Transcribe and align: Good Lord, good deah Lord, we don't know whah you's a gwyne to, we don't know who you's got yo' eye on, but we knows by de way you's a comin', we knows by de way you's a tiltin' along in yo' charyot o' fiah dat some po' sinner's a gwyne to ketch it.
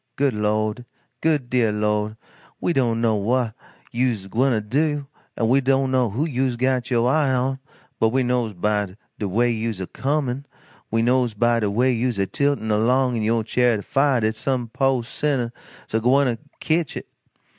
Good 0.15 0.33
Lord, 0.33 0.85
good 1.21 1.47
deah 1.47 1.71
Lord, 1.71 2.17
we 2.59 2.73
don't 2.73 3.01
know 3.01 3.13
whah 3.17 3.51
you's 3.91 4.25
a 4.25 4.29
gwyne 4.29 4.67
to, 4.71 5.05
we 5.45 5.61
don't 5.61 5.91
know 5.91 6.09
who 6.09 6.25
you's 6.25 6.55
got 6.55 6.89
yo' 6.89 7.05
eye 7.05 7.31
on, 7.31 7.59
but 7.99 8.09
we 8.09 8.23
knows 8.23 8.53
by 8.53 8.95
de 9.19 9.27
way 9.29 9.51
you's 9.51 9.79
a 9.79 9.85
comin', 9.85 10.47
we 10.89 11.03
knows 11.03 11.35
by 11.35 11.59
de 11.59 11.69
way 11.69 11.91
you's 11.91 12.17
a 12.17 12.25
tiltin' 12.25 12.71
along 12.71 13.15
in 13.15 13.21
yo' 13.21 13.43
charyot 13.43 13.77
o' 13.77 13.81
fiah 13.83 14.21
dat 14.21 14.35
some 14.35 14.69
po' 14.69 15.03
sinner's 15.03 15.51
a 15.93 15.99
gwyne 15.99 16.25
to 16.25 16.39
ketch 16.59 16.97
it. 16.97 17.05